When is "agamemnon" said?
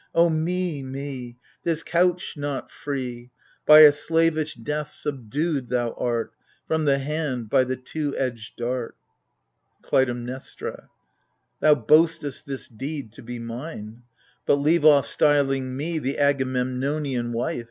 15.97-15.97